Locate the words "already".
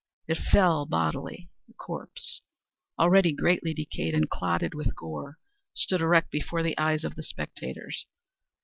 2.97-3.31